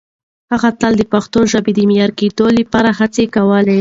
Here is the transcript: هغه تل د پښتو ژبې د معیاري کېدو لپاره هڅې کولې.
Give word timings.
هغه 0.51 0.69
تل 0.79 0.93
د 0.97 1.03
پښتو 1.13 1.39
ژبې 1.51 1.71
د 1.75 1.79
معیاري 1.89 2.13
کېدو 2.19 2.45
لپاره 2.59 2.89
هڅې 2.99 3.25
کولې. 3.35 3.69